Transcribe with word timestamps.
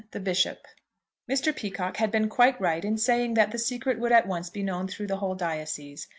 THE 0.09 0.19
BISHOP. 0.19 0.65
MR. 1.29 1.55
PEACOCKE 1.55 1.97
had 1.97 2.09
been 2.09 2.27
quite 2.27 2.59
right 2.59 2.83
in 2.83 2.97
saying 2.97 3.35
that 3.35 3.51
the 3.51 3.59
secret 3.59 3.99
would 3.99 4.11
at 4.11 4.27
once 4.27 4.49
be 4.49 4.63
known 4.63 4.87
through 4.87 5.05
the 5.05 5.17
whole 5.17 5.35
diocese. 5.35 6.07